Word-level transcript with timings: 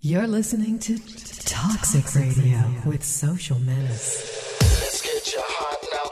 You're 0.00 0.28
listening 0.28 0.78
to 0.78 0.96
Toxic, 1.44 2.14
Radio, 2.14 2.60
with 2.86 3.02
Social 3.02 3.58
Menace. 3.58 4.56
Let's 4.60 5.02
get 5.02 5.34
you 5.34 5.40
hot 5.42 5.78
now. 5.92 6.10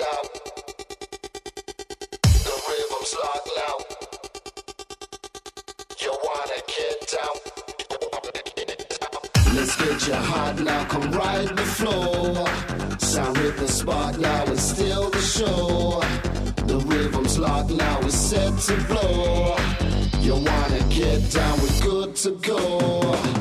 Now. 0.00 0.22
The 2.42 2.54
rhythm's 2.66 3.14
locked 3.22 3.50
now. 3.60 3.76
You 6.00 6.12
wanna 6.26 6.60
get 6.66 6.98
down. 7.14 7.36
Let's 9.54 9.74
get 9.76 10.08
you 10.08 10.14
hot 10.14 10.58
now. 10.58 10.84
Come 10.86 11.12
right 11.12 11.48
the 11.54 11.62
floor. 11.62 12.48
Sound 12.98 13.36
the 13.36 13.68
spot 13.68 14.18
now. 14.18 14.44
It's 14.46 14.62
still 14.62 15.10
the 15.10 15.20
show 15.20 16.29
clock 17.40 17.70
now 17.70 17.98
is 18.00 18.14
set 18.14 18.58
to 18.58 18.76
blow. 18.84 19.56
You 20.20 20.34
wanna 20.34 20.82
get 20.90 21.32
down, 21.32 21.58
we're 21.60 21.80
good 21.80 22.14
to 22.16 22.32
go. 22.32 23.39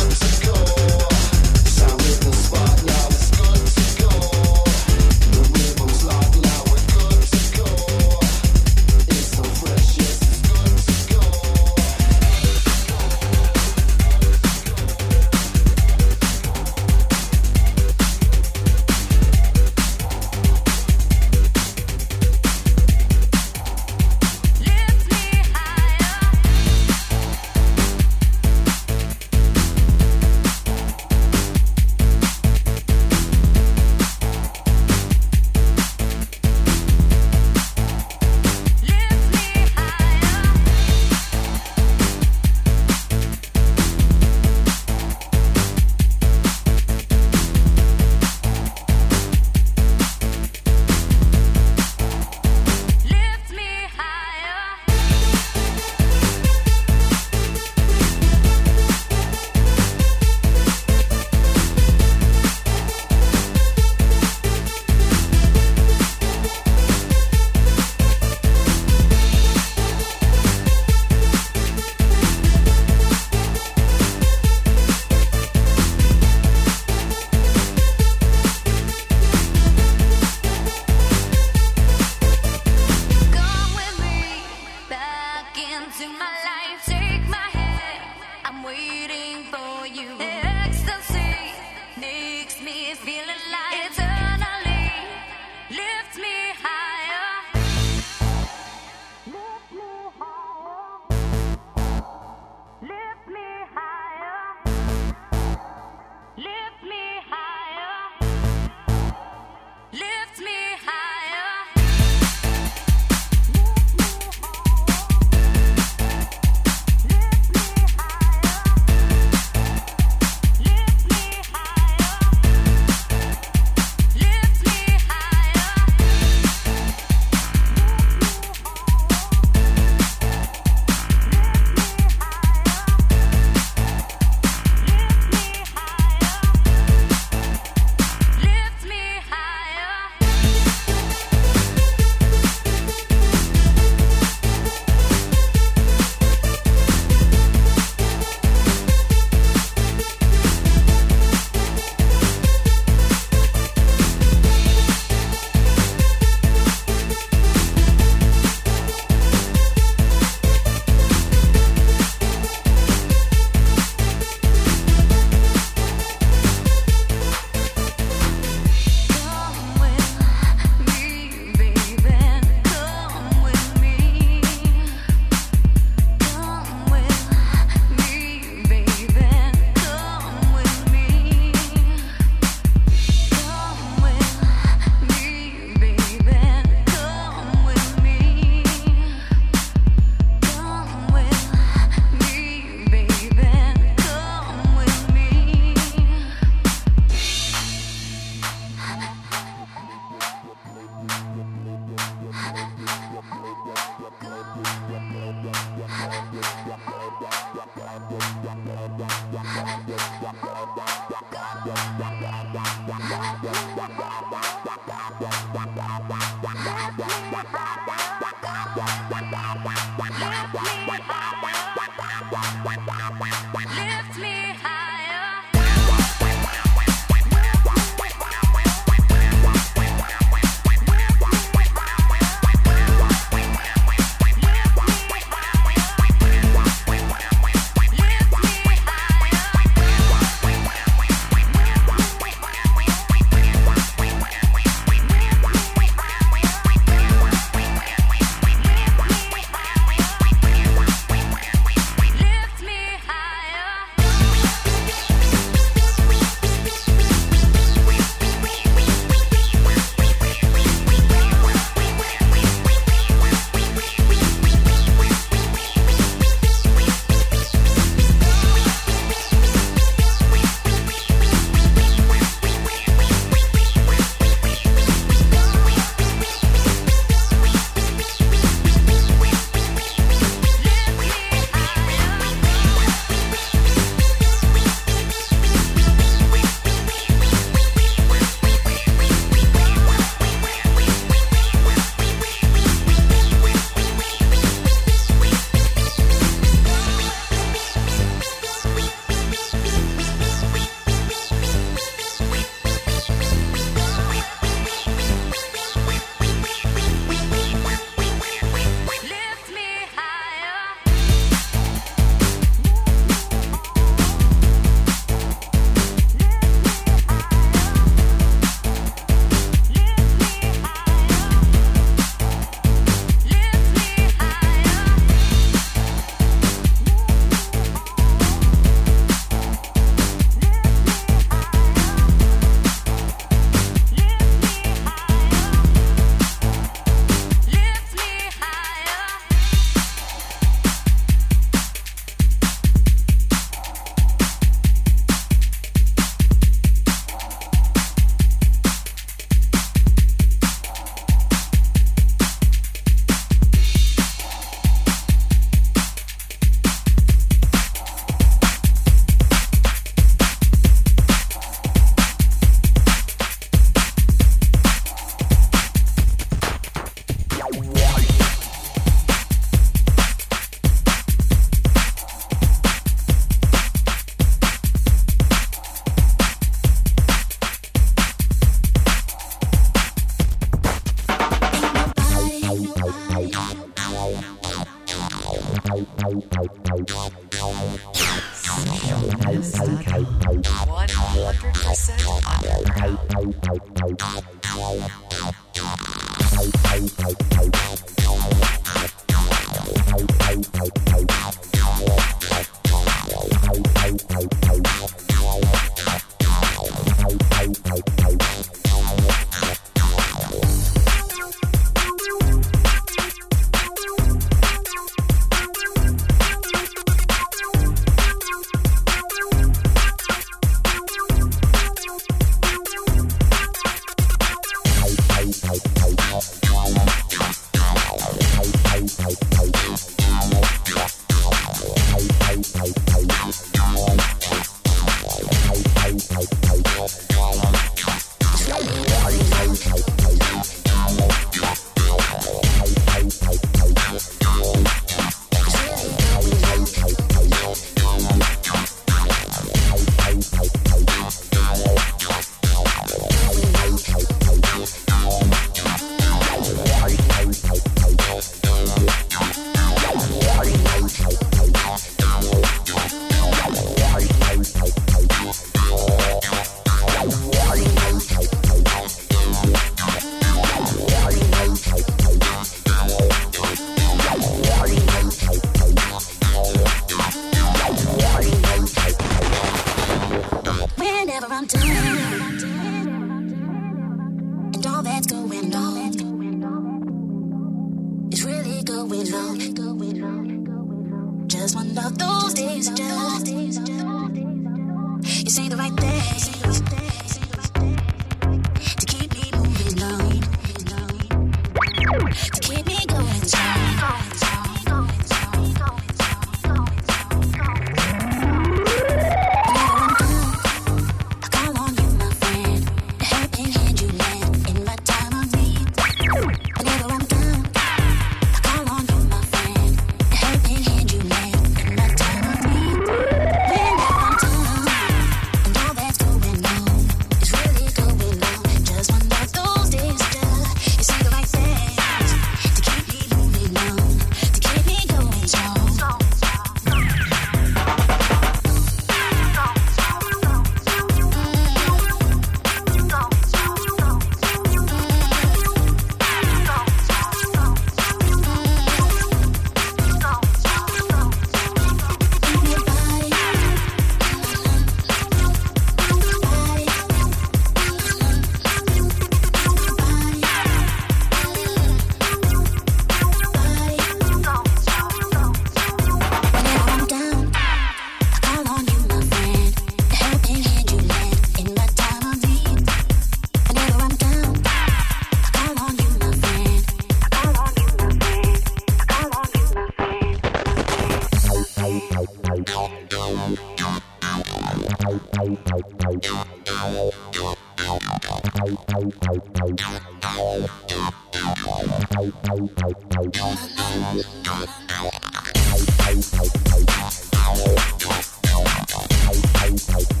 It's 599.53 600.00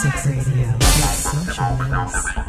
Six 0.00 0.26
Radio, 0.26 0.78
social. 1.12 2.47